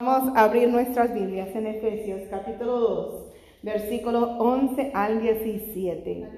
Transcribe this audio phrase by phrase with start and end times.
[0.00, 3.24] Vamos a abrir nuestras Biblias en Efesios capítulo 2,
[3.62, 6.28] versículos 11 al 17.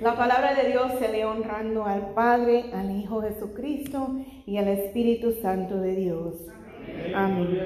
[0.00, 4.08] La palabra de Dios se lee honrando al Padre, al Hijo Jesucristo
[4.46, 6.46] y al Espíritu Santo de Dios.
[7.14, 7.60] Amén.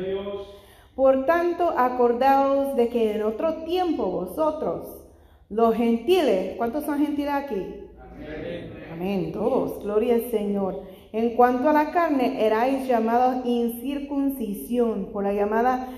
[0.97, 5.05] Por tanto, acordaos de que en otro tiempo vosotros,
[5.51, 7.65] los gentiles, ¿cuántos son gentiles aquí?
[8.93, 9.31] Amén.
[9.31, 10.83] Todos, gloria al Señor.
[11.13, 15.89] En cuanto a la carne, erais llamados incircuncisión por la llamada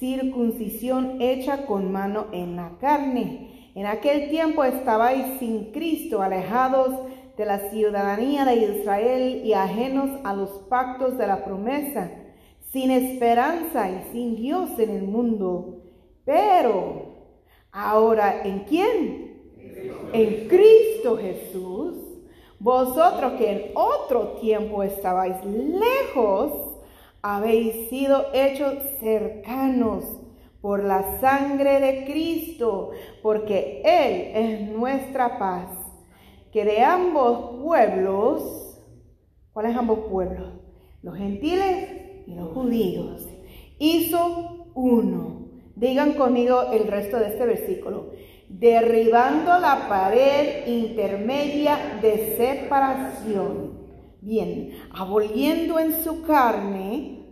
[0.00, 3.70] circuncisión hecha con mano en la carne.
[3.76, 6.92] En aquel tiempo estabais sin Cristo, alejados
[7.36, 12.10] de la ciudadanía de Israel y ajenos a los pactos de la promesa,
[12.72, 15.82] sin esperanza y sin Dios en el mundo.
[16.24, 17.14] Pero
[17.70, 19.34] ahora, ¿en quién?
[20.12, 22.03] En Cristo Jesús
[22.64, 26.78] vosotros que en otro tiempo estabais lejos,
[27.20, 30.06] habéis sido hechos cercanos
[30.62, 35.68] por la sangre de Cristo, porque Él es nuestra paz.
[36.52, 38.80] Que de ambos pueblos,
[39.52, 40.48] ¿cuáles ambos pueblos?
[41.02, 43.28] Los gentiles y los judíos.
[43.78, 45.50] Hizo uno.
[45.76, 48.13] Digan conmigo el resto de este versículo
[48.48, 53.84] derribando la pared intermedia de separación.
[54.20, 57.26] Bien, aboliendo en su carne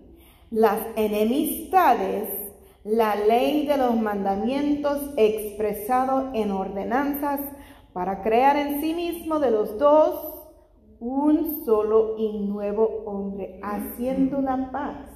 [0.51, 2.29] las enemistades,
[2.85, 7.41] la ley de los mandamientos expresado en ordenanzas
[7.93, 10.43] para crear en sí mismo de los dos
[10.99, 15.12] un solo y nuevo hombre, haciendo la paz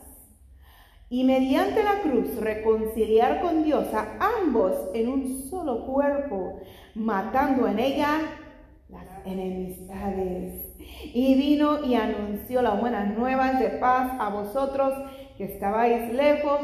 [1.08, 6.60] y mediante la cruz reconciliar con Dios a ambos en un solo cuerpo,
[6.94, 8.20] matando en ella
[8.88, 10.74] las enemistades.
[11.14, 14.94] Y vino y anunció las buenas nuevas de paz a vosotros
[15.36, 16.60] que estabais lejos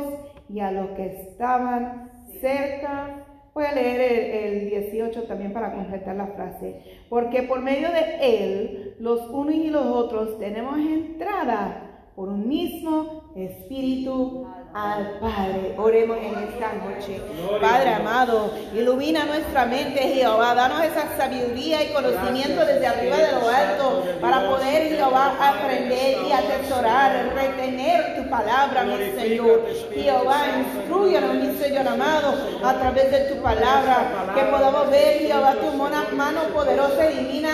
[0.48, 3.24] y a los que estaban cerca.
[3.54, 6.82] Voy a leer el, 18 también para completar la frase.
[7.08, 13.21] Porque por medio de él, los unos y los otros tenemos entrada por un mismo
[13.36, 15.74] espíritu al Padre.
[15.76, 17.20] Oremos en esta noche.
[17.60, 20.54] Padre amado, ilumina nuestra mente, Jehová.
[20.54, 26.32] Danos esa sabiduría y conocimiento desde arriba de lo alto para poder, Jehová, aprender y
[26.32, 29.66] atesorar, retener tu palabra, mi Señor.
[29.92, 32.34] Jehová, instruyanos, mi Señor amado,
[32.64, 35.72] a través de tu palabra, que podamos ver, Jehová, tu
[36.16, 37.50] mano poderosa y divina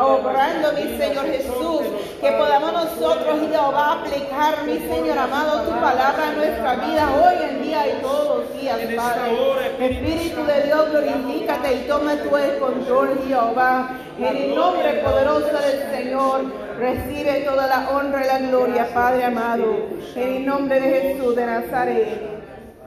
[0.00, 1.82] obrando, mi Señor Jesús.
[2.20, 7.62] Que podamos nosotros, Jehová, aplicar, mi Señor amado, tu palabra a nuestra vida hoy en
[7.62, 9.32] día y todos los días, Padre.
[9.80, 13.90] Espíritu de Dios, glorifícate y toma tu el control, Jehová.
[14.18, 16.44] En el nombre poderoso del Señor,
[16.78, 19.88] recibe toda la honra y la gloria, Padre amado.
[20.14, 22.32] En el nombre de Jesús de Nazaret.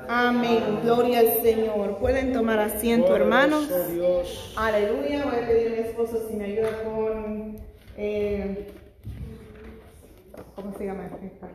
[0.08, 0.80] Amén.
[0.84, 1.98] Gloria al Señor.
[1.98, 3.70] Pueden tomar asiento, hermanos.
[4.56, 5.26] Aleluya.
[5.26, 7.58] Voy a pedir a mi esposo si me ayuda con.
[7.98, 8.68] Eh,
[10.56, 11.50] ¿Cómo se llama esta?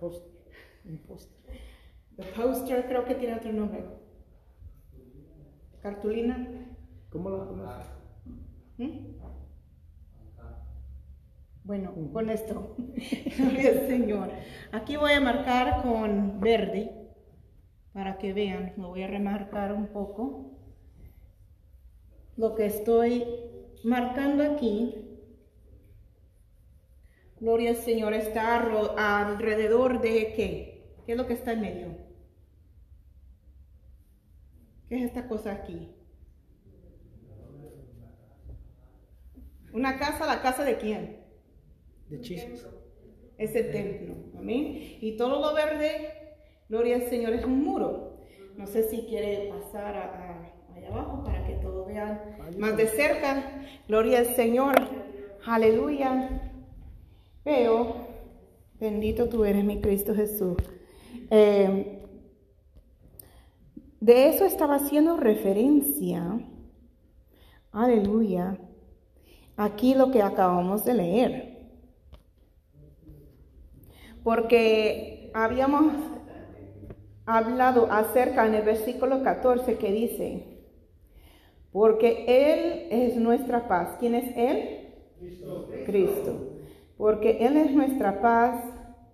[0.00, 0.37] Poster.
[0.88, 1.36] Un poster.
[2.16, 3.84] The poster creo que tiene otro nombre.
[5.80, 6.76] Cartulina.
[7.10, 7.86] ¿Cómo la conoces?
[8.78, 9.18] ¿Mm?
[11.64, 12.76] Bueno, con esto.
[13.38, 14.30] Gloria Señor.
[14.72, 16.90] Aquí voy a marcar con verde
[17.92, 18.72] para que vean.
[18.78, 20.58] Lo voy a remarcar un poco.
[22.36, 23.24] Lo que estoy
[23.84, 25.08] marcando aquí
[27.40, 28.56] Gloria al Señor, está
[28.96, 30.67] alrededor de qué?
[31.08, 31.88] ¿Qué es lo que está en medio?
[34.90, 35.88] ¿Qué es esta cosa aquí?
[39.72, 41.24] Una casa, ¿la casa de quién?
[42.10, 42.68] De chismes.
[43.38, 44.98] Es el templo, amén.
[45.00, 46.12] Y todo lo verde,
[46.68, 48.20] gloria al Señor, es un muro.
[48.58, 53.62] No sé si quiere pasar allá abajo para que todos vean más de cerca.
[53.88, 54.74] Gloria al Señor,
[55.46, 56.52] aleluya.
[57.46, 57.96] Veo,
[58.78, 60.58] bendito tú eres mi Cristo Jesús.
[61.30, 61.98] Eh,
[64.00, 66.40] de eso estaba haciendo referencia,
[67.72, 68.58] aleluya,
[69.56, 71.58] aquí lo que acabamos de leer.
[74.22, 75.92] Porque habíamos
[77.26, 80.58] hablado acerca en el versículo 14 que dice,
[81.72, 83.96] porque Él es nuestra paz.
[83.98, 84.94] ¿Quién es Él?
[85.18, 85.68] Cristo.
[85.86, 86.34] Cristo.
[86.96, 88.64] Porque Él es nuestra paz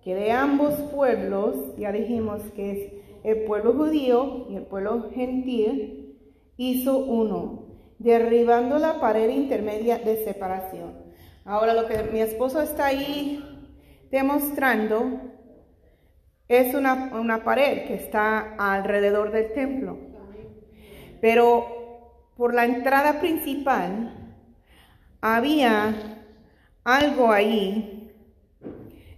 [0.05, 2.93] que de ambos pueblos, ya dijimos que es
[3.23, 6.15] el pueblo judío y el pueblo gentil,
[6.57, 7.65] hizo uno,
[7.97, 10.93] derribando la pared intermedia de separación.
[11.43, 13.43] Ahora lo que mi esposo está ahí
[14.11, 15.21] demostrando
[16.47, 19.97] es una, una pared que está alrededor del templo.
[21.19, 24.35] Pero por la entrada principal
[25.19, 25.95] había
[26.83, 28.04] algo ahí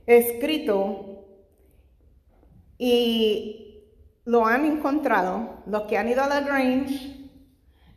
[0.07, 1.25] escrito
[2.77, 3.83] y
[4.25, 7.29] lo han encontrado, los que han ido a la Grange,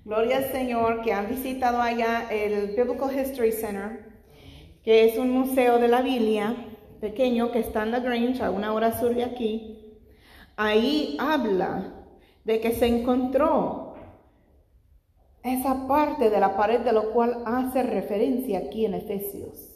[0.05, 4.11] gloria al Señor, que han visitado allá el Biblical History Center,
[4.83, 6.55] que es un museo de la Biblia
[7.01, 9.99] pequeño que está en la Grange, a una hora sur de aquí.
[10.57, 11.95] Ahí habla
[12.45, 13.95] de que se encontró
[15.43, 19.70] esa parte de la pared de lo cual hace referencia aquí en Efesios.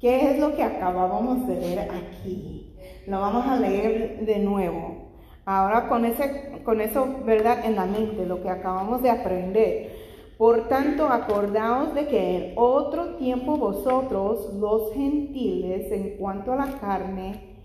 [0.01, 2.75] ¿qué es lo que acabábamos de ver aquí?
[3.07, 5.13] Lo vamos a leer de nuevo.
[5.45, 7.65] Ahora con, ese, con eso, ¿verdad?
[7.65, 9.95] En la mente, lo que acabamos de aprender.
[10.37, 16.79] Por tanto, acordaos de que en otro tiempo vosotros, los gentiles, en cuanto a la
[16.79, 17.55] carne,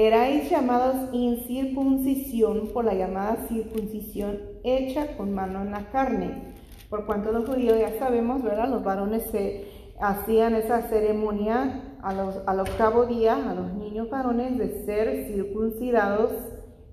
[0.00, 6.54] Erais llamados incircuncisión por la llamada circuncisión hecha con mano en la carne.
[6.88, 8.68] Por cuanto los judíos ya sabemos, ¿verdad?
[8.68, 9.66] Los varones se
[10.00, 16.32] hacían esa ceremonia a los, al octavo día a los niños varones de ser circuncidados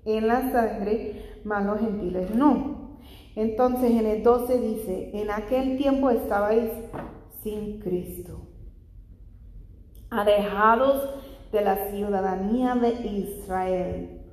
[0.04, 2.98] en la sangre, mas los gentiles no.
[3.36, 6.70] Entonces en el 12 dice, en aquel tiempo estabais
[7.42, 8.48] sin Cristo,
[10.10, 11.10] alejados
[11.52, 14.25] de la ciudadanía de Israel.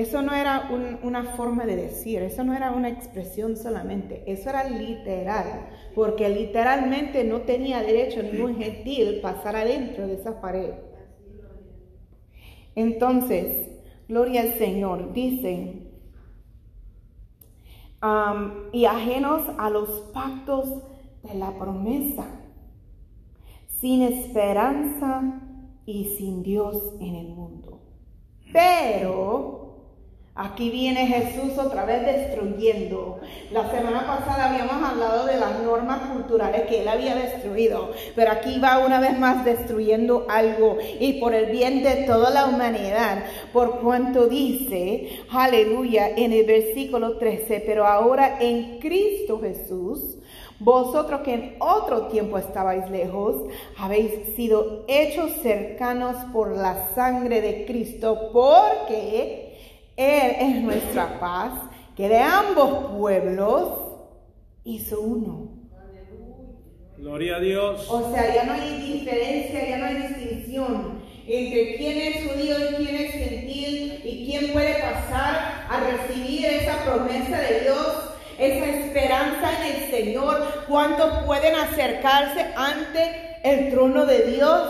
[0.00, 0.70] Eso no era
[1.02, 7.22] una forma de decir, eso no era una expresión solamente, eso era literal, porque literalmente
[7.22, 10.72] no tenía derecho ningún gentil pasar adentro de esa pared.
[12.74, 13.68] Entonces,
[14.08, 15.90] gloria al Señor, dicen,
[18.72, 20.82] y ajenos a los pactos
[21.24, 22.26] de la promesa,
[23.82, 25.42] sin esperanza
[25.84, 27.82] y sin Dios en el mundo.
[28.50, 29.59] Pero
[30.40, 33.20] aquí viene Jesús otra vez destruyendo.
[33.52, 38.58] La semana pasada habíamos hablado de las normas culturales que él había destruido, pero aquí
[38.58, 43.80] va una vez más destruyendo algo y por el bien de toda la humanidad, por
[43.80, 50.16] cuanto dice, aleluya, en el versículo 13, pero ahora en Cristo Jesús,
[50.58, 57.66] vosotros que en otro tiempo estabais lejos, habéis sido hechos cercanos por la sangre de
[57.66, 59.49] Cristo, porque
[60.00, 61.52] Él es nuestra paz,
[61.94, 63.68] que de ambos pueblos
[64.64, 65.50] hizo uno.
[66.96, 67.86] Gloria a Dios.
[67.90, 72.74] O sea, ya no hay diferencia, ya no hay distinción entre quién es judío y
[72.76, 79.50] quién es gentil y quién puede pasar a recibir esa promesa de Dios esa esperanza
[79.58, 80.64] en el Señor.
[80.66, 84.68] ¿Cuántos pueden acercarse ante el trono de Dios?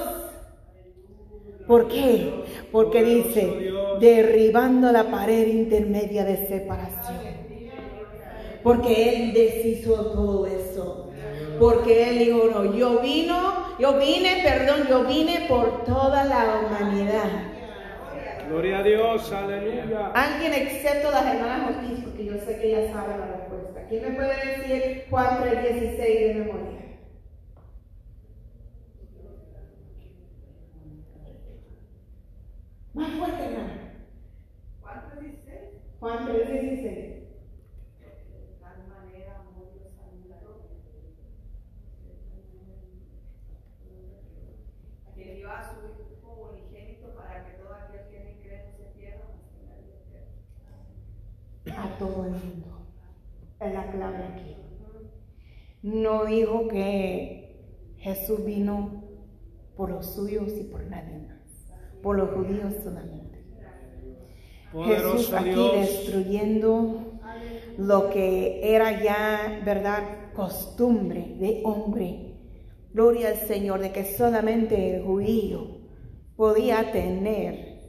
[1.68, 2.32] ¿Por qué?
[2.72, 7.18] Porque dice, derribando la pared intermedia de separación.
[8.62, 11.10] Porque Él deshizo todo eso.
[11.58, 17.50] Porque Él dijo, no, yo vino, yo vine, perdón, yo vine por toda la humanidad.
[18.48, 20.10] Gloria a Dios, aleluya.
[20.12, 23.86] Alguien excepto las hermanas Ortiz, porque yo sé que ellas saben la respuesta.
[23.88, 26.80] ¿Quién me puede decir Juan 3.16 de memoria?
[32.92, 33.79] Más fuerte, hermano.
[36.00, 37.20] Juan 3:16.
[45.14, 45.80] que dio a su
[46.10, 49.76] Hijo unigénito para que todo aquel que en él cree no se pierda, mas tenga
[51.66, 52.86] vida A todo el mundo.
[53.60, 54.56] Es la clave aquí.
[55.82, 59.04] No dijo que Jesús vino
[59.76, 61.76] por los suyos y por nadie más.
[62.02, 63.29] Por los judíos solamente.
[64.72, 67.18] Jesús aquí destruyendo
[67.76, 72.36] lo que era ya, ¿verdad?, costumbre de hombre.
[72.92, 75.78] Gloria al Señor, de que solamente el judío
[76.36, 77.80] podía tener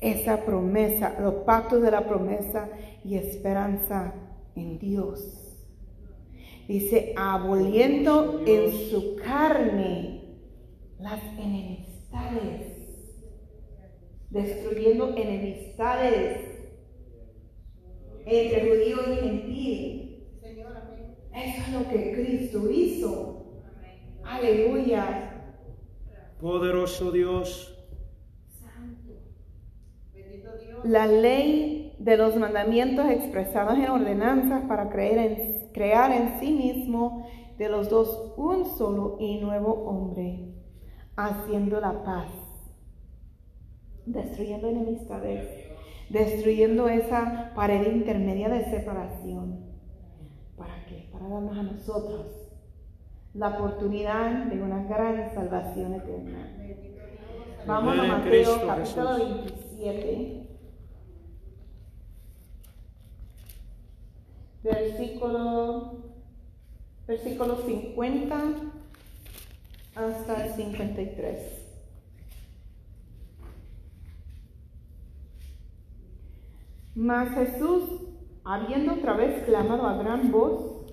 [0.00, 2.68] esa promesa, los pactos de la promesa
[3.04, 4.14] y esperanza
[4.54, 5.56] en Dios.
[6.68, 10.38] Dice, aboliendo en su carne
[10.98, 12.77] las enemistades,
[14.30, 16.48] destruyendo enemistades
[18.26, 20.08] entre judío y gentil.
[21.34, 23.46] Eso es lo que Cristo hizo.
[24.24, 25.54] Aleluya.
[26.40, 27.74] Poderoso Dios.
[30.84, 37.26] La ley de los mandamientos expresados en ordenanzas para creer en crear en sí mismo
[37.58, 40.54] de los dos un solo y nuevo hombre,
[41.16, 42.28] haciendo la paz,
[44.12, 45.46] destruyendo enemistades,
[46.08, 49.64] destruyendo esa pared intermedia de separación.
[50.56, 51.08] ¿Para qué?
[51.12, 52.26] Para darnos a nosotros
[53.34, 56.54] la oportunidad de una gran salvación eterna.
[57.66, 60.48] Vamos a Mateo capítulo 27.
[64.62, 66.14] versículo,
[67.06, 68.44] versículo 50
[69.94, 71.57] hasta el 53.
[76.98, 77.84] Mas Jesús,
[78.42, 80.84] habiendo otra vez clamado a gran voz,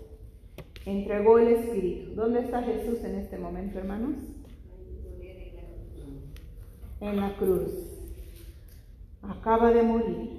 [0.85, 2.13] entregó el Espíritu.
[2.13, 4.13] ¿Dónde está Jesús en este momento, hermanos?
[7.01, 7.71] En la cruz.
[9.24, 10.29] Acaba de morir.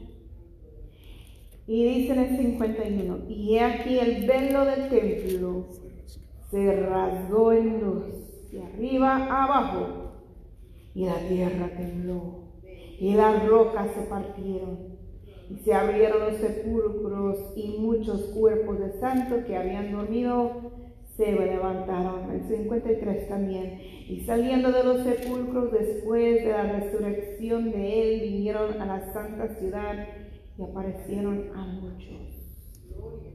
[1.66, 5.66] Y dice en el 51, y aquí el velo del templo
[6.48, 10.12] se rasgó en dos, de arriba a abajo,
[10.94, 12.52] y la tierra tembló,
[13.00, 14.85] y las rocas se partieron,
[15.48, 20.72] y se abrieron los sepulcros, y muchos cuerpos de santos que habían dormido
[21.16, 22.30] se levantaron.
[22.30, 23.80] El 53 también.
[24.08, 29.48] Y saliendo de los sepulcros después de la resurrección de él, vinieron a la santa
[29.48, 30.06] ciudad
[30.58, 32.36] y aparecieron a muchos.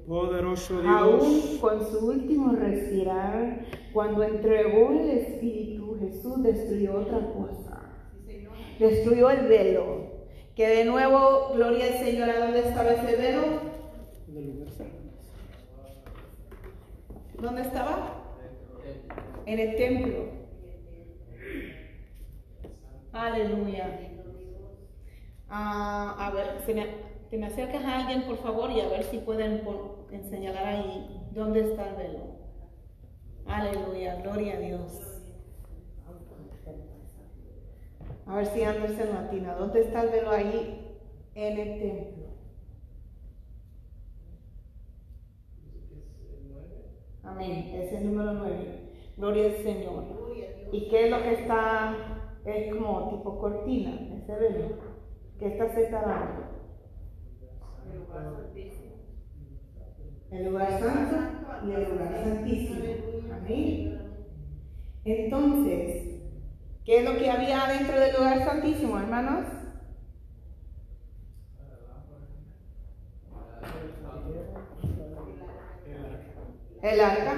[0.08, 0.94] Poderoso Dios.
[0.94, 7.82] Aún con su último respirar, cuando entregó el Espíritu, Jesús destruyó otra cosa.
[8.80, 10.21] Destruyó el velo.
[10.56, 13.42] Que de nuevo, gloria al Señor, ¿a dónde estaba ese velo?
[17.40, 18.24] ¿Dónde estaba?
[19.46, 20.26] En el templo.
[23.14, 24.00] Aleluya.
[25.50, 26.88] Ah, a ver, se me,
[27.30, 29.64] que me acerques a alguien, por favor, y a ver si pueden
[30.30, 32.42] señalar ahí dónde está el velo.
[33.48, 35.11] Aleluya, gloria a Dios.
[38.32, 40.98] A ver si Anderson Latina, ¿dónde está el velo ahí
[41.36, 42.28] en el templo?
[47.24, 48.94] Amén, es el número 9.
[49.18, 50.06] Gloria al Señor.
[50.72, 52.30] ¿Y qué es lo que está?
[52.46, 54.78] Es como tipo cortina, ese velo,
[55.38, 56.52] que está separado.
[60.32, 61.18] El lugar santo
[61.68, 62.86] y el lugar santísimo.
[63.34, 64.00] Amén.
[65.04, 66.11] Entonces,
[66.86, 69.46] ¿qué es lo que había dentro del lugar santísimo, hermanos?
[76.82, 77.36] El arca.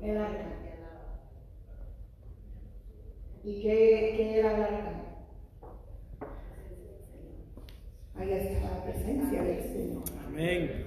[0.00, 0.44] El arca.
[3.44, 5.04] ¿Y qué, qué era la arca?
[8.16, 10.04] Ahí está la presencia del Señor.
[10.26, 10.83] Amén.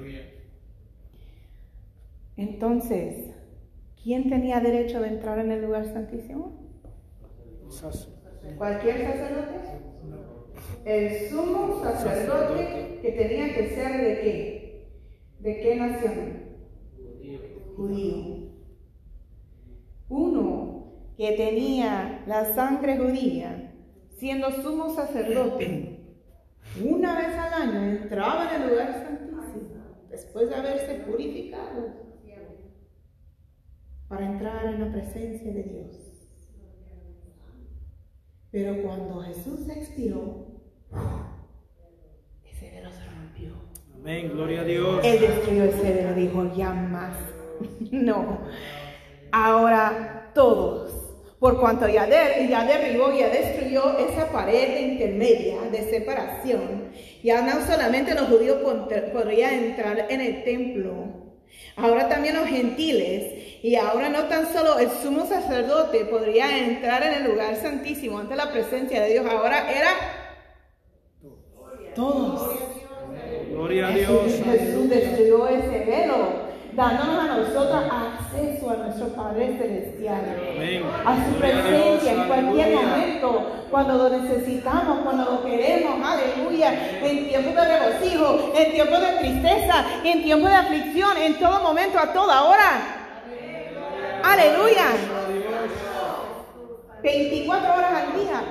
[2.37, 3.31] Entonces,
[4.01, 6.67] ¿quién tenía derecho de entrar en el lugar santísimo?
[8.57, 9.57] ¿Cualquier sacerdote?
[10.85, 14.89] El sumo sacerdote que tenía que ser de qué?
[15.39, 16.47] ¿De qué nación?
[17.75, 18.47] Judío.
[20.09, 23.73] Uno que tenía la sangre judía,
[24.15, 25.99] siendo sumo sacerdote,
[26.87, 29.41] una vez al año entraba en el lugar santísimo,
[30.09, 32.06] después de haberse purificado,
[34.07, 35.95] para entrar en la presencia de Dios.
[38.51, 40.47] Pero cuando Jesús expiró,
[42.45, 43.51] ese velo se rompió.
[43.93, 45.01] Amén, gloria a Dios.
[45.03, 47.17] Él destruyó ese velo, dijo, ya más.
[47.91, 48.39] no.
[49.31, 51.03] Ahora todos
[51.39, 56.89] por cuanto ya, ya derribó, ya destruyó esa pared intermedia de separación.
[57.23, 61.26] Ya no solamente los judíos pod- podrían entrar en el templo,
[61.75, 67.13] ahora también los gentiles, y ahora no tan solo el sumo sacerdote podría entrar en
[67.13, 69.89] el lugar santísimo ante la presencia de Dios, ahora era
[71.95, 72.59] todos.
[73.49, 74.41] Gloria a Dios.
[74.45, 76.46] Jesús destruyó ese velo,
[76.77, 80.21] dándonos a nosotros acceso a nuestro Padre Celestial.
[80.55, 80.83] Amén.
[81.05, 87.55] A su presencia en cualquier momento, cuando lo necesitamos, cuando lo queremos, aleluya, en tiempos
[87.55, 92.43] de regocijo, en tiempos de tristeza, en tiempos de aflicción, en todo momento, a toda
[92.43, 92.69] hora.
[94.23, 94.85] Aleluya.
[97.01, 98.43] 24 horas al día.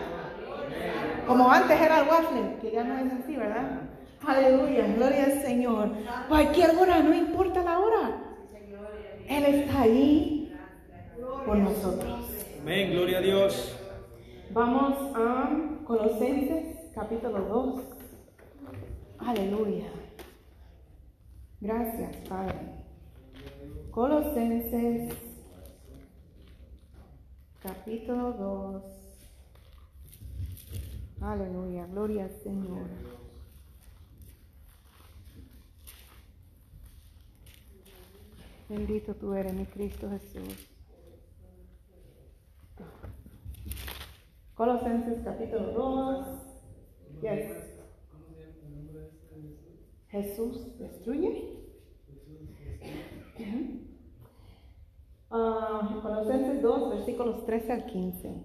[1.28, 3.82] Como antes era el waffle, que ya no es así, ¿verdad?
[4.26, 5.90] Aleluya, gloria al Señor.
[6.28, 8.22] Cualquier hora, no importa la hora.
[9.28, 10.52] Él está ahí
[11.44, 12.26] por nosotros.
[12.60, 12.90] Amén.
[12.90, 13.76] Gloria a Dios.
[14.50, 15.50] Vamos a
[15.84, 17.82] Colosenses capítulo 2.
[19.18, 19.86] Aleluya.
[21.60, 22.58] Gracias, Padre.
[23.90, 25.14] Colosenses
[27.62, 28.82] capítulo 2.
[31.20, 33.15] Aleluya, gloria al Señor.
[38.68, 40.68] Bendito tú eres, mi Cristo Jesús.
[44.54, 46.26] Colosenses capítulo 2.
[47.22, 47.76] Yes.
[50.08, 51.56] Jesús destruye.
[55.30, 58.44] Ah, Colosenses 2, versículos 13 al 15.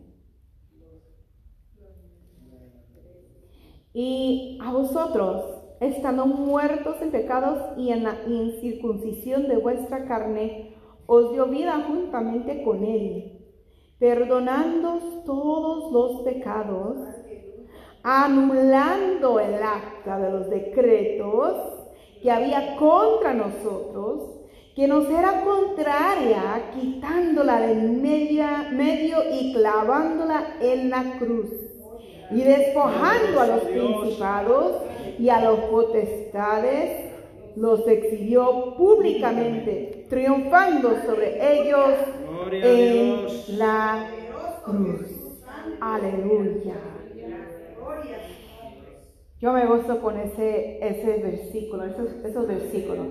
[3.94, 10.76] Y a vosotros, estando muertos en pecados y en la incircuncisión de vuestra carne,
[11.08, 13.40] os dio vida juntamente con él,
[14.00, 16.98] perdonando todos los pecados,
[18.04, 21.58] anulando el acta de los decretos
[22.22, 24.38] que había contra nosotros,
[24.76, 31.50] que nos era contraria, quitándola del media- medio y clavándola en la cruz,
[32.32, 34.76] y despojando a los principados
[35.22, 37.12] y a los potestades,
[37.56, 41.90] los exhibió públicamente, triunfando sobre ellos
[42.52, 44.08] en la
[44.66, 45.02] cruz.
[45.80, 46.76] Aleluya.
[49.40, 53.08] Yo me gozo con ese, ese versículo, esos, esos versículos.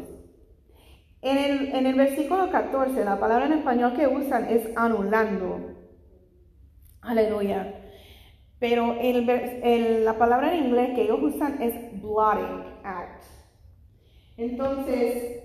[1.23, 5.59] En el, en el versículo 14, la palabra en español que usan es anulando.
[7.03, 7.75] Aleluya.
[8.61, 13.23] Pero el, vers- el- la palabra en inglés que ellos usan es blotting out.
[14.37, 15.43] Entonces,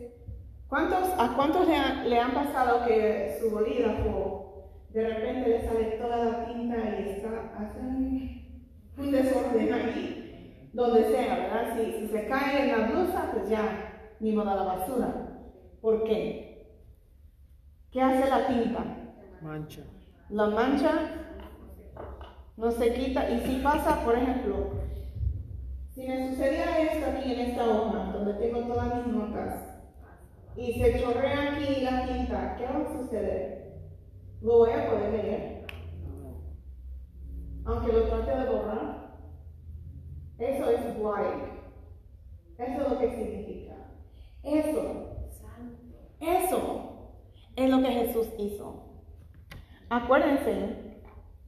[0.67, 5.83] ¿cuántos, ¿a cuántos le, han- le han pasado que su bolígrafo de repente le sale
[6.01, 8.61] toda la tinta y está hacen
[8.97, 11.75] un desorden ahí, donde sea, ¿verdad?
[11.77, 15.13] Si, si se cae en la blusa, pues ya, ni modo a la basura.
[15.81, 16.79] ¿Por qué?
[17.91, 18.83] ¿Qué hace la tinta?
[19.41, 19.81] Mancha.
[20.29, 20.91] La mancha
[22.57, 24.55] no se quita y si pasa, por ejemplo,
[25.95, 29.79] si me sucediera esto aquí en esta hoja, donde tengo todas mis notas,
[30.57, 33.79] y se chorrea aquí la tinta, ¿qué va a suceder?
[34.41, 35.65] Lo voy a poder leer,
[37.63, 39.05] aunque lo trate de borrar.
[40.37, 41.55] Eso es blotting.
[42.57, 43.75] Eso es lo que significa.
[44.43, 45.29] Eso,
[46.19, 47.09] eso
[47.55, 48.83] es lo que Jesús hizo.
[49.89, 51.01] Acuérdense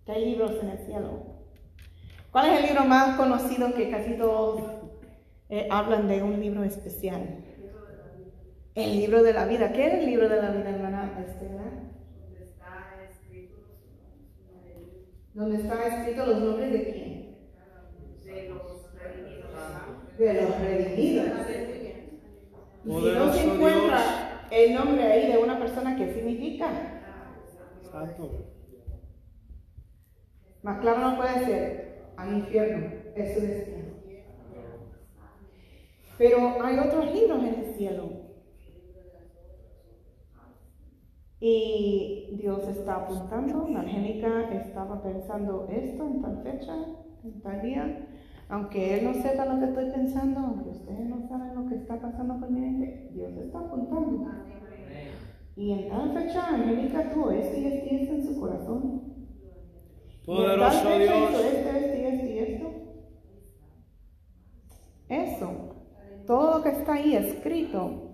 [0.06, 1.27] que hay libros en el cielo.
[2.38, 4.62] ¿Cuál es el libro más conocido que casi todos
[5.50, 7.44] eh, hablan de un libro especial?
[8.76, 9.74] El libro de la vida.
[9.74, 11.64] ¿Qué es el libro de la vida, hermana Estela?
[15.34, 17.38] Donde está escrito los nombres de quién?
[20.20, 21.28] De los redimidos.
[22.86, 26.70] Y si no se encuentra el nombre ahí de una persona, ¿qué significa?
[27.92, 28.46] Santo.
[30.62, 33.78] Más claro no puede ser al infierno, es su destino.
[36.18, 38.28] Pero hay otros libros en el cielo.
[41.40, 46.74] Y Dios está apuntando, la Angélica estaba pensando esto en tal fecha,
[47.24, 48.08] en tal día.
[48.50, 52.02] Aunque Él no sepa lo que estoy pensando, aunque ustedes no saben lo que está
[52.02, 54.32] pasando por mi mente, Dios está apuntando.
[55.56, 59.17] Y en tal fecha, Angélica tuvo esto y esto y esto en su corazón.
[60.28, 61.14] Poderoso en Dios.
[61.14, 62.68] esto, esto esto y esto.
[65.08, 65.76] Eso,
[66.26, 68.12] todo lo que está ahí escrito,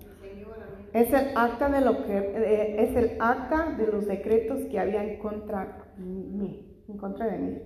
[0.93, 5.17] es el acta de lo que eh, es el acta de los decretos que habían
[5.17, 7.60] contra mí, en contra de mí.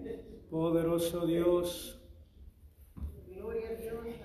[0.50, 2.02] Poderoso Dios.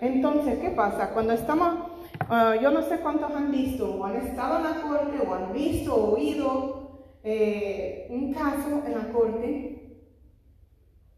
[0.00, 1.12] Entonces, ¿qué pasa?
[1.14, 1.74] Cuando estamos,
[2.28, 5.52] ah, yo no sé cuántos han visto o han estado en la corte o han
[5.52, 9.82] visto oído eh, un caso en la corte,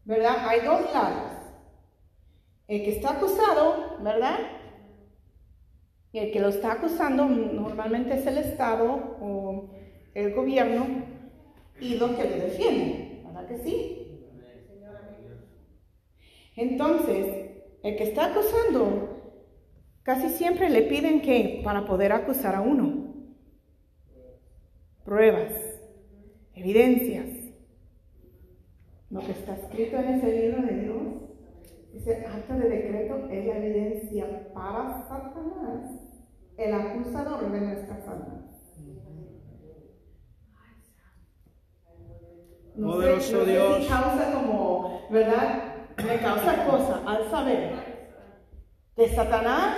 [0.05, 0.47] ¿verdad?
[0.47, 1.33] Hay dos lados.
[2.67, 4.39] El que está acusado, ¿verdad?
[6.11, 9.69] Y el que lo está acusando normalmente es el Estado o
[10.13, 10.85] el gobierno
[11.79, 14.01] y los que le defienden, ¿verdad que sí?
[16.55, 17.51] Entonces,
[17.83, 19.41] el que está acusando,
[20.03, 23.13] casi siempre le piden que para poder acusar a uno,
[25.03, 25.53] pruebas,
[26.53, 27.34] evidencias.
[29.09, 31.03] Lo que está escrito en ese libro de Dios,
[31.93, 35.91] ese acta de decreto es la evidencia para Satanás,
[36.57, 38.45] el acusador de nuestras almas.
[42.75, 43.83] No Poderoso sé Dios.
[43.83, 45.63] si causa como, ¿verdad?
[45.97, 47.73] Me causa cosa al saber
[48.95, 49.77] que Satanás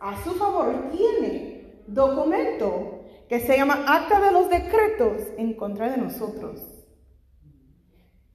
[0.00, 5.98] a su favor tiene documento que se llama Acta de los Decretos en contra de
[5.98, 6.77] nosotros.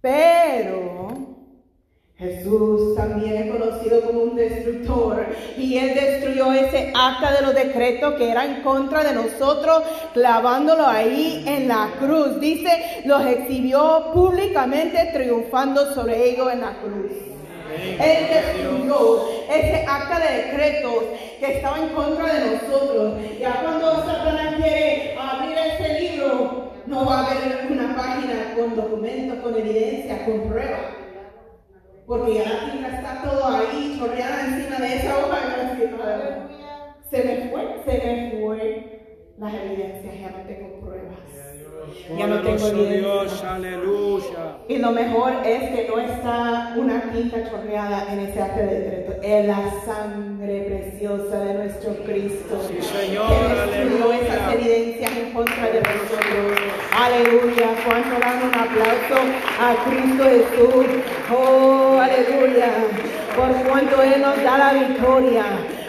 [0.04, 1.08] Pero
[2.18, 5.26] Jesús también es conocido como un destructor
[5.58, 10.86] y él destruyó ese acta de los decretos que era en contra de nosotros, clavándolo
[10.86, 12.38] ahí en la cruz.
[12.42, 17.33] Dice, los exhibió públicamente triunfando sobre ellos en la cruz.
[17.76, 21.04] Él destruyó ese acta de decretos
[21.40, 23.14] que estaba en contra de nosotros.
[23.40, 29.40] Ya cuando Satanás quiere abrir ese libro, no va a haber una página con documentos,
[29.40, 30.82] con evidencia, con pruebas.
[32.06, 35.40] Porque ya la tinta está todo ahí, chorreada encima de esa hoja.
[35.80, 36.54] y no.
[37.10, 41.53] Se me fue, se me fue las evidencias, ya no tengo pruebas.
[42.18, 43.56] Ya no tengo evidencia.
[43.56, 44.58] Aleluya.
[44.68, 49.14] Y lo mejor es que no está una tinta chorreada en ese acta de decreto,
[49.22, 52.62] es la sangre preciosa de nuestro Cristo.
[52.68, 54.20] Sí, Señor, que destruyó aleluya.
[54.22, 56.60] esas evidencias en contra de nosotros.
[56.98, 57.68] Aleluya.
[57.86, 59.18] ¿Cuánto dan un aplauso
[59.60, 60.86] a Cristo Jesús?
[61.36, 62.72] Oh, aleluya.
[63.36, 65.46] Por cuanto Él nos da la victoria.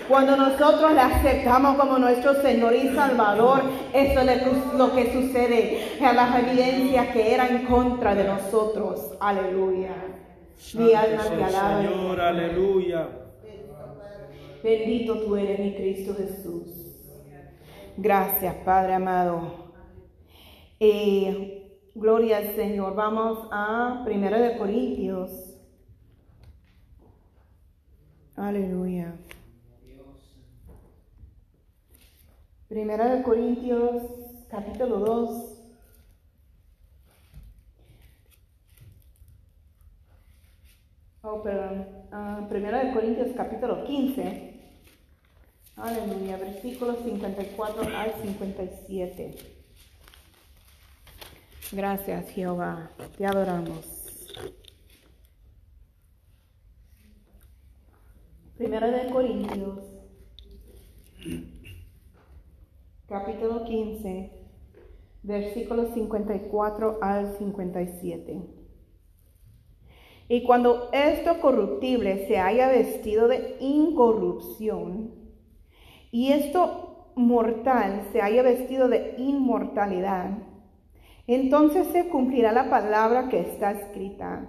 [0.09, 3.63] Cuando nosotros le aceptamos como nuestro Señor y Salvador,
[3.95, 9.13] eso es lo que sucede a las evidencias que eran en contra de nosotros.
[9.19, 9.95] Aleluya.
[10.75, 11.83] Mi alma te alaba.
[11.83, 12.21] Señor.
[12.21, 13.09] Aleluya.
[14.63, 16.85] Bendito tú eres, mi Cristo Jesús.
[17.97, 19.73] Gracias, Padre amado.
[20.81, 22.95] Eh, gloria al Señor.
[22.95, 25.31] Vamos a Primera de Corintios.
[28.37, 29.15] Aleluya.
[32.69, 34.03] Primera de Corintios,
[34.51, 35.55] capítulo 2.
[41.23, 41.87] Oh, perdón.
[42.11, 44.55] Ah, Primera de Corintios, capítulo 15.
[45.77, 49.35] Aleluya, versículos 54 al 57.
[51.73, 52.91] Gracias, Jehová.
[53.19, 53.95] Te adoramos.
[58.57, 59.81] Primera de Corintios,
[63.07, 64.33] capítulo 15,
[65.23, 68.43] versículos 54 al 57.
[70.29, 75.13] Y cuando esto corruptible se haya vestido de incorrupción,
[76.11, 80.39] y esto mortal se haya vestido de inmortalidad,
[81.27, 84.49] entonces se cumplirá la palabra que está escrita.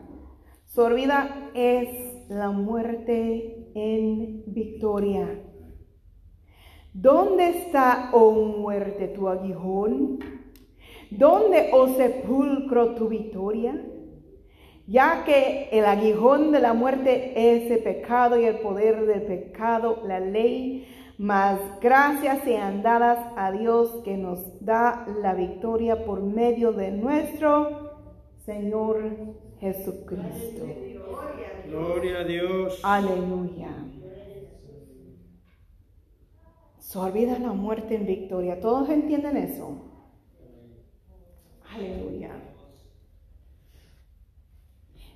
[0.66, 1.90] Sorbida es
[2.30, 5.45] la muerte en victoria.
[6.96, 10.20] ¿Dónde está, oh muerte, tu aguijón?
[11.12, 13.86] ¿Dónde, oh sepulcro, tu victoria?
[14.88, 20.04] Ya que el aguijón de la muerte es el pecado y el poder del pecado,
[20.06, 26.72] la ley, mas gracias sean dadas a Dios que nos da la victoria por medio
[26.72, 27.92] de nuestro
[28.46, 29.12] Señor
[29.60, 30.66] Jesucristo.
[31.68, 32.80] Gloria a Dios.
[32.84, 33.68] Aleluya.
[36.86, 38.62] Se olvida la muerte en victoria.
[38.62, 39.76] ¿Todos entienden eso?
[41.68, 42.30] Aleluya.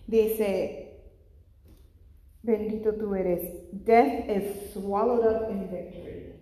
[0.08, 1.00] Dice,
[2.42, 3.70] bendito tú eres.
[3.72, 6.34] Death is swallowed up in victory.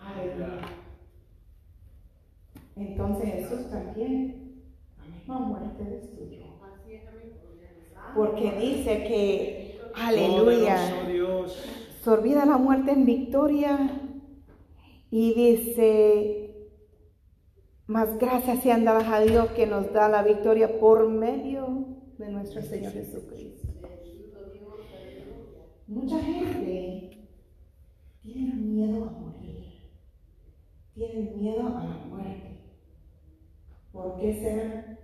[0.00, 0.68] Aleluya.
[2.76, 4.64] Entonces Jesús también,
[4.96, 6.44] la misma muerte destruyó.
[8.16, 10.78] Porque dice que, aleluya,
[12.06, 14.00] olvida la muerte en victoria
[15.16, 16.70] y dice,
[17.86, 21.86] Más gracias sean dadas a Dios que nos da la victoria por medio
[22.18, 23.68] de nuestro Señor Jesucristo.
[25.86, 27.28] Mucha gente
[28.22, 29.92] tiene miedo a morir,
[30.94, 32.58] tiene miedo a la muerte.
[33.92, 34.98] ¿Por qué será?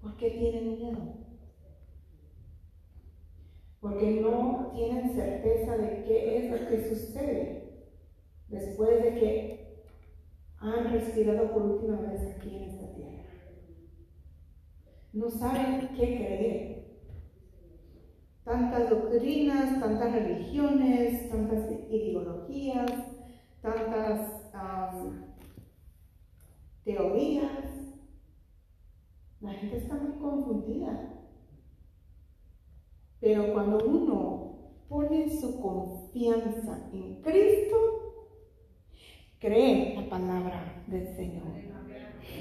[0.00, 0.98] ¿Por qué tienen miedo?
[3.82, 7.57] Porque no tienen certeza de qué es lo que sucede
[8.48, 9.84] después de que
[10.58, 13.24] han respirado por última vez aquí en esta tierra.
[15.12, 16.78] No saben qué creer
[18.44, 22.90] tantas doctrinas, tantas religiones, tantas ideologías,
[23.60, 24.50] tantas
[26.84, 27.94] teorías.
[29.40, 31.14] La gente está muy confundida.
[33.20, 34.48] Pero cuando uno
[34.88, 38.07] pone su confianza en Cristo,
[39.40, 41.68] cree la palabra del Señor.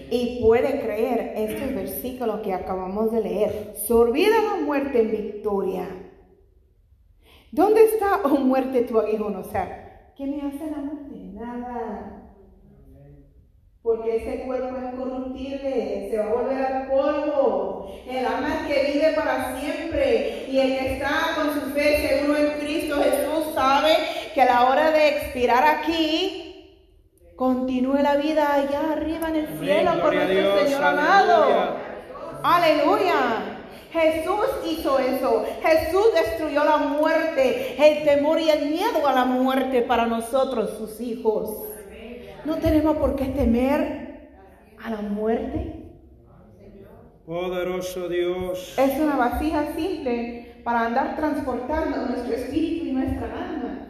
[0.10, 3.76] Y puede creer estos versículos que acabamos de leer.
[3.86, 5.88] Sorbida la muerte en victoria.
[7.52, 9.36] ¿Dónde está, oh muerte, tu aguijón?
[9.36, 11.16] O sea, ¿qué me hace la muerte?
[11.34, 12.24] Nada.
[13.82, 17.92] Porque ese cuerpo es corruptible, se va a volver al polvo.
[18.06, 22.60] El alma que vive para siempre y el que está con su fe seguro en
[22.60, 23.94] Cristo Jesús sabe
[24.34, 26.47] que a la hora de expirar aquí,
[27.38, 31.78] Continúe la vida allá arriba en el cielo con nuestro Señor amado.
[32.42, 33.60] Aleluya.
[33.92, 35.46] Jesús hizo eso.
[35.62, 41.00] Jesús destruyó la muerte, el temor y el miedo a la muerte para nosotros, sus
[41.00, 41.52] hijos.
[42.44, 44.32] No tenemos por qué temer
[44.84, 45.92] a la muerte.
[47.24, 48.74] Poderoso Dios.
[48.80, 53.90] Es una vasija simple para andar transportando nuestro espíritu y nuestra alma.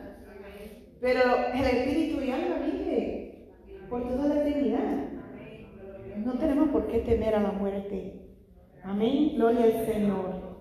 [0.99, 1.21] Pero
[1.53, 3.26] el espíritu y alma vive
[3.89, 5.09] por toda la eternidad.
[6.17, 8.13] No tenemos por qué temer a la muerte.
[8.83, 9.33] Amén.
[9.35, 10.57] Gloria al Señor.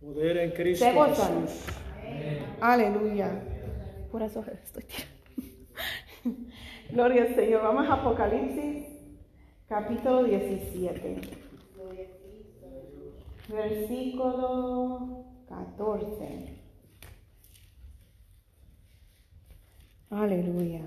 [0.00, 1.66] Poder en Cristo Jesús.
[2.60, 3.42] Aleluya.
[4.10, 5.16] Por eso estoy tirando.
[6.90, 7.62] Gloria al Señor.
[7.62, 8.86] Vamos a Apocalipsis,
[9.68, 11.20] capítulo 17.
[13.48, 16.56] Versículo 14.
[20.10, 20.82] Aleluya.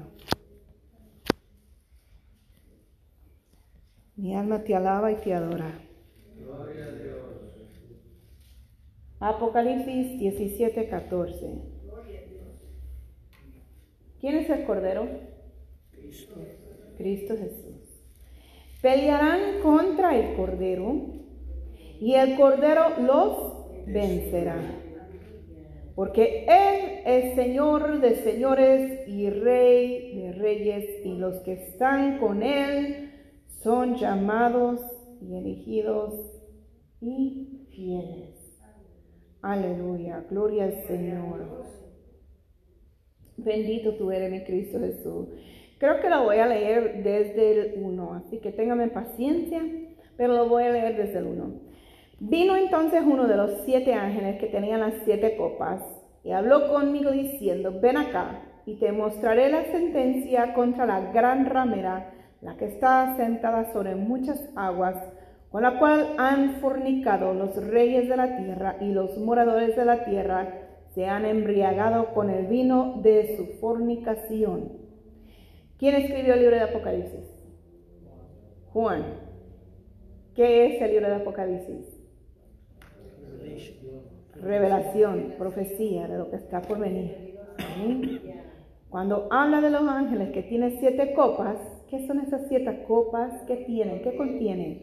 [4.19, 5.79] Mi alma te alaba y te adora.
[9.21, 11.45] Apocalipsis 17, 14.
[14.19, 15.07] ¿Quién es el Cordero?
[15.91, 16.35] Cristo.
[16.97, 18.03] Cristo Jesús.
[18.81, 21.01] Pelearán contra el Cordero
[22.01, 24.59] y el Cordero los vencerá.
[25.95, 32.43] Porque Él es Señor de señores y Rey de reyes y los que están con
[32.43, 33.08] Él
[33.63, 34.79] son llamados
[35.21, 36.13] y elegidos
[37.01, 38.35] y fieles.
[39.41, 41.45] Aleluya, gloria al Señor.
[43.37, 45.29] Bendito tú eres, mi Cristo Jesús.
[45.77, 49.61] Creo que lo voy a leer desde el 1, así que téngame paciencia,
[50.17, 51.61] pero lo voy a leer desde el 1.
[52.19, 55.81] Vino entonces uno de los siete ángeles que tenían las siete copas
[56.23, 62.13] y habló conmigo diciendo, ven acá y te mostraré la sentencia contra la gran ramera
[62.41, 64.95] la que está sentada sobre muchas aguas,
[65.51, 70.05] con la cual han fornicado los reyes de la tierra y los moradores de la
[70.05, 70.47] tierra
[70.93, 74.71] se han embriagado con el vino de su fornicación.
[75.77, 77.25] ¿Quién escribió el libro de Apocalipsis?
[78.73, 79.03] Juan.
[80.35, 81.85] ¿Qué es el libro de Apocalipsis?
[84.41, 87.37] Revelación, profecía de lo que está por venir.
[88.89, 91.57] Cuando habla de los ángeles que tiene siete copas,
[91.89, 93.41] ¿Qué son esas siete copas?
[93.47, 94.01] ¿Qué tienen?
[94.03, 94.81] ¿Qué contienen?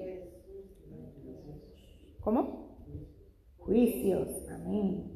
[2.21, 2.77] ¿Cómo?
[3.59, 4.29] Juicios.
[4.51, 5.13] Amén.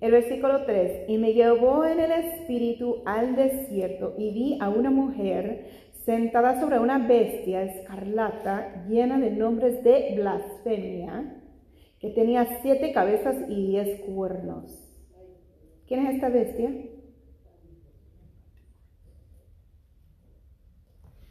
[0.00, 4.90] El versículo 3, y me llevó en el espíritu al desierto y vi a una
[4.90, 5.68] mujer
[6.04, 11.42] sentada sobre una bestia escarlata llena de nombres de blasfemia,
[11.98, 14.86] que tenía siete cabezas y diez cuernos.
[15.88, 16.70] ¿Quién es esta bestia?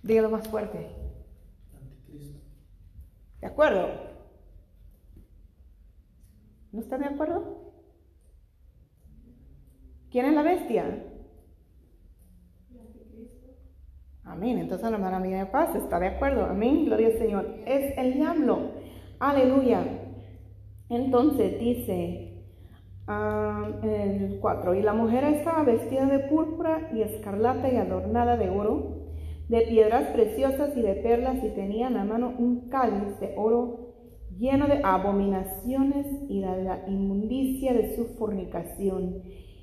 [0.06, 0.88] Dígalo más fuerte.
[3.42, 3.88] ¿De acuerdo?
[6.72, 7.74] ¿No están de acuerdo?
[10.12, 11.04] ¿Quién es la bestia?
[14.26, 14.60] Amén.
[14.60, 16.46] Entonces la hermana mía de paz está de acuerdo.
[16.46, 16.86] Amén.
[16.86, 17.56] Gloria al Señor.
[17.66, 18.74] Es el diablo.
[19.18, 19.84] Aleluya.
[20.90, 22.44] Entonces dice
[23.08, 28.52] en el 4, y la mujer estaba vestida de púrpura y escarlata y adornada de
[28.52, 29.05] oro
[29.50, 33.94] de piedras preciosas y de perlas, y tenía en la mano un cáliz de oro
[34.38, 39.22] lleno de abominaciones y de la inmundicia de su fornicación,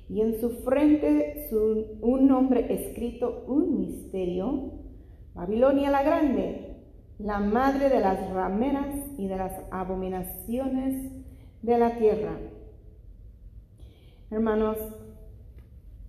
[0.09, 1.49] y en su frente
[2.01, 4.71] un nombre escrito, un misterio,
[5.33, 6.77] Babilonia la Grande,
[7.19, 11.11] la madre de las rameras y de las abominaciones
[11.61, 12.37] de la tierra.
[14.29, 14.77] Hermanos,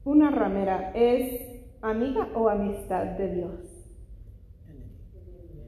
[0.05, 1.54] una ramera es
[1.85, 3.61] amiga o amistad de Dios.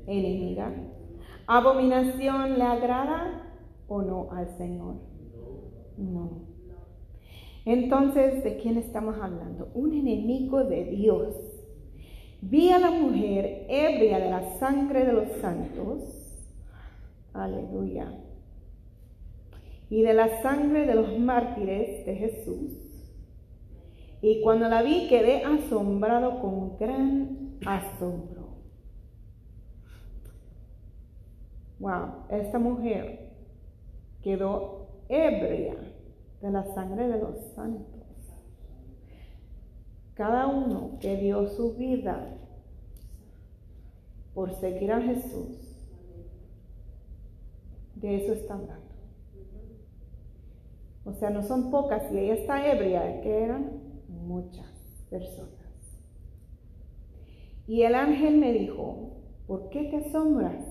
[0.07, 0.73] Enemiga.
[1.47, 3.53] ¿Abominación le agrada
[3.87, 4.97] o no al Señor?
[5.99, 6.47] No.
[7.65, 9.71] Entonces, ¿de quién estamos hablando?
[9.75, 11.35] Un enemigo de Dios.
[12.41, 16.03] Vi a la mujer ebria de la sangre de los santos.
[17.35, 18.13] Aleluya.
[19.91, 22.86] Y de la sangre de los mártires de Jesús
[24.23, 28.47] y cuando la vi quedé asombrado con gran asombro.
[31.79, 33.33] Wow, esta mujer
[34.23, 35.77] quedó ebria
[36.41, 37.87] de la sangre de los santos.
[40.15, 42.39] Cada uno que dio su vida
[44.35, 45.77] por seguir a Jesús,
[47.97, 48.87] de eso está hablando.
[51.05, 53.86] O sea, no son pocas, y ella está ebria, que eran
[54.27, 54.67] muchas
[55.11, 55.51] personas.
[57.67, 60.65] Y el ángel me dijo, ¿por qué te asombras?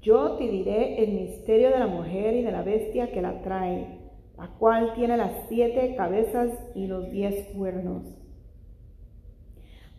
[0.00, 4.00] Yo te diré el misterio de la mujer y de la bestia que la trae,
[4.36, 8.02] la cual tiene las siete cabezas y los diez cuernos.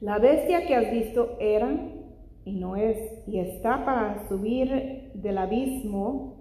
[0.02, 1.74] La bestia que has visto era
[2.44, 6.36] y no es, y está para subir del abismo.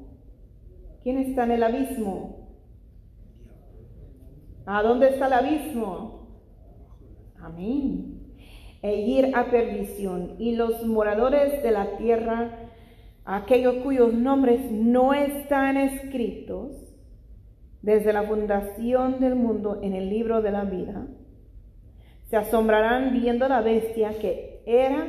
[1.05, 2.42] ¿Quién está en el abismo?
[4.67, 6.29] ¿A dónde está el abismo?
[7.41, 8.21] Amén.
[8.83, 10.37] E ir a perdición.
[10.39, 12.71] Y los moradores de la tierra,
[13.25, 16.73] aquellos cuyos nombres no están escritos
[17.81, 21.07] desde la fundación del mundo en el libro de la vida,
[22.31, 25.07] se asombrarán viendo la bestia que era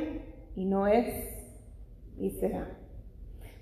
[0.56, 1.06] y no es
[2.18, 2.78] y será.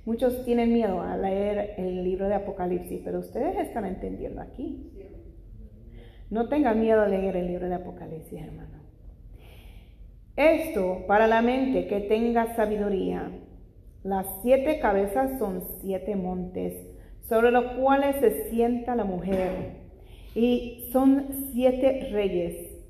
[0.05, 4.91] Muchos tienen miedo a leer el libro de Apocalipsis, pero ustedes están entendiendo aquí.
[6.33, 8.79] No tenga miedo a leer el libro de Apocalipsis, hermano.
[10.35, 13.31] Esto para la mente que tenga sabiduría.
[14.03, 16.73] Las siete cabezas son siete montes,
[17.29, 19.83] sobre los cuales se sienta la mujer.
[20.35, 22.81] Y son siete reyes.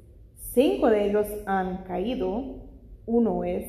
[0.52, 2.60] Cinco de ellos han caído,
[3.06, 3.66] uno es,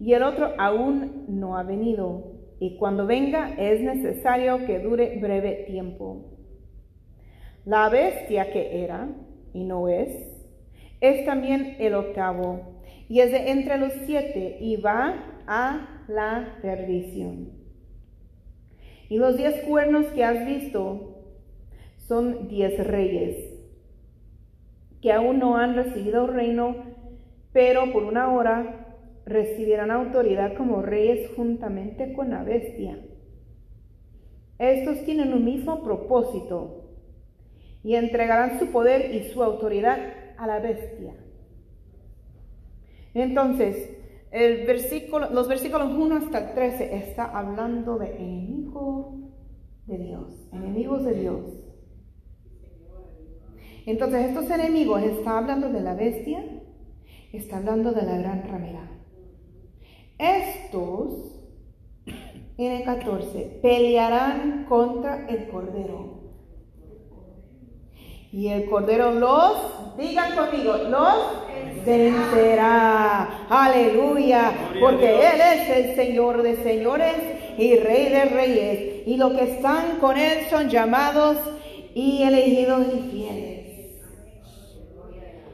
[0.00, 2.32] y el otro aún no ha venido.
[2.60, 6.32] Y cuando venga es necesario que dure breve tiempo.
[7.64, 9.08] La bestia que era
[9.52, 10.10] y no es,
[11.00, 17.50] es también el octavo, y es de entre los siete, y va a la perdición.
[19.08, 21.22] Y los diez cuernos que has visto
[21.98, 23.36] son diez reyes,
[25.00, 26.76] que aún no han recibido reino,
[27.52, 32.98] pero por una hora recibirán autoridad como reyes juntamente con la bestia.
[34.58, 36.81] Estos tienen un mismo propósito
[37.84, 39.98] y entregarán su poder y su autoridad
[40.36, 41.14] a la bestia.
[43.14, 43.90] Entonces,
[44.32, 49.18] los versículos 1 hasta el 13 está hablando de enemigo
[49.86, 51.40] de Dios, enemigos de Dios.
[53.84, 56.44] Entonces, estos enemigos está hablando de la bestia,
[57.32, 58.88] está hablando de la gran ramera.
[60.18, 61.38] Estos,
[62.06, 66.11] en el 14, pelearán contra el cordero
[68.32, 73.46] y el Cordero los, digan conmigo, los vencerá.
[73.50, 74.52] Aleluya.
[74.80, 77.14] Porque Él es el Señor de señores
[77.58, 79.06] y Rey de reyes.
[79.06, 81.36] Y los que están con Él son llamados
[81.94, 83.62] y elegidos y fieles.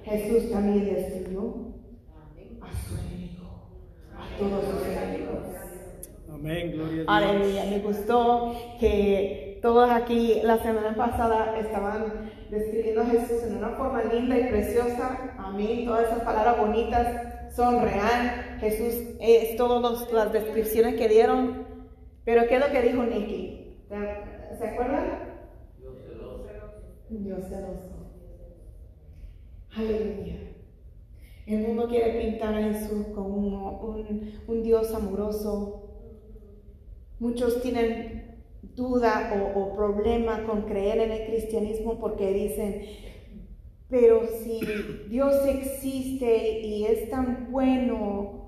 [0.04, 1.54] Jesús también destruyó
[2.62, 3.72] a su enemigo,
[4.16, 5.38] a todos sus enemigos.
[6.32, 7.06] Amén, gloria a Dios.
[7.08, 7.64] Aleluya.
[7.64, 14.02] Me gustó que todos aquí la semana pasada estaban describiendo a Jesús en una forma
[14.04, 15.34] linda y preciosa.
[15.38, 15.84] Amén.
[15.84, 18.56] Todas esas palabras bonitas son real.
[18.61, 21.66] Jesús es todas las descripciones que dieron.
[22.24, 23.84] Pero ¿qué es lo que dijo Nicky?
[24.59, 25.38] ¿Se acuerdan?
[25.78, 26.46] Dios celoso.
[27.09, 27.98] Dios celoso.
[29.76, 30.36] Aleluya.
[31.46, 35.84] El mundo quiere pintar a Jesús como un, un Dios amoroso.
[37.18, 38.17] Muchos tienen
[38.78, 42.82] duda o, problema con creer en el cristianismo porque dicen,
[43.90, 44.60] pero si
[45.10, 48.38] Dios existe y es tan bueno,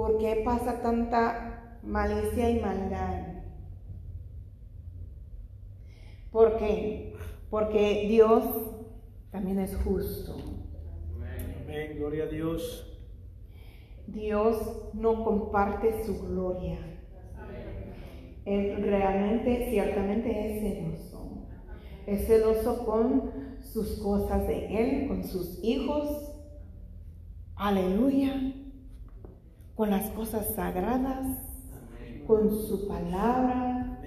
[0.00, 3.42] ¿Por qué pasa tanta malicia y maldad?
[6.32, 7.12] ¿Por qué?
[7.50, 8.44] Porque Dios
[9.30, 10.36] también es justo.
[11.14, 11.96] Amén.
[11.98, 12.98] Gloria a Dios.
[14.06, 14.56] Dios
[14.94, 16.78] no comparte su gloria.
[18.44, 21.46] Él realmente, ciertamente es celoso.
[22.06, 23.30] Es celoso con
[23.62, 26.32] sus cosas de Él, con sus hijos.
[27.56, 28.54] Aleluya.
[29.74, 31.38] Con las cosas sagradas,
[32.26, 34.00] con su palabra.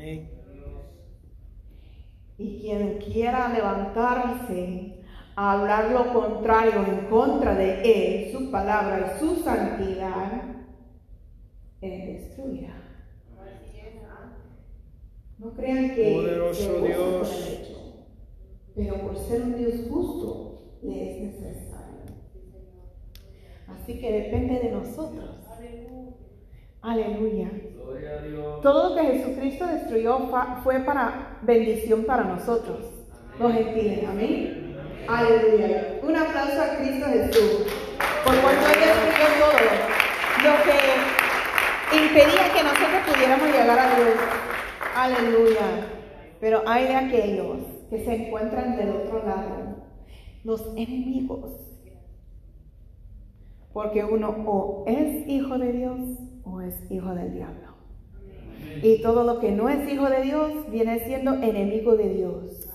[2.38, 5.04] Y quien quiera levantarse
[5.36, 7.82] a hablar lo contrario en contra de
[8.26, 10.44] Él, su palabra y su santidad,
[11.82, 12.83] Él destruirá.
[15.44, 17.50] No crean que Poderoso por Dios.
[17.50, 18.06] hecho,
[18.76, 22.04] pero por ser un Dios justo le es necesario.
[23.68, 25.32] Así que depende de nosotros.
[26.82, 27.50] Aleluya.
[27.76, 28.62] Gloria a Dios.
[28.62, 30.30] Todo lo que Jesucristo destruyó
[30.64, 32.80] fue para bendición para nosotros,
[33.40, 34.04] los gentiles.
[34.08, 34.78] Amén.
[35.08, 36.00] Aleluya.
[36.04, 37.68] Un aplauso a Cristo Jesús.
[38.24, 39.52] Por cuanto Él destruyó todo
[40.44, 44.53] lo que impedía que nosotros pudiéramos llegar a Dios.
[44.96, 45.88] Aleluya.
[46.40, 47.58] Pero hay de aquellos
[47.90, 49.78] que se encuentran del otro lado,
[50.44, 51.52] los enemigos.
[53.72, 56.00] Porque uno o es hijo de Dios
[56.44, 57.74] o es hijo del diablo.
[58.82, 62.68] Y todo lo que no es hijo de Dios viene siendo enemigo de Dios.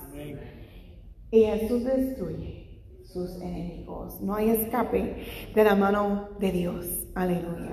[1.30, 4.20] Y Jesús destruye sus enemigos.
[4.20, 6.86] No hay escape de la mano de Dios.
[7.14, 7.68] Aleluya.